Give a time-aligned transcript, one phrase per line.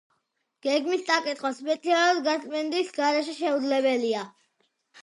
[0.67, 4.27] გეგმის წაკითხვა სპეციალური გაწმენდის გარეშე შეუძლებელია.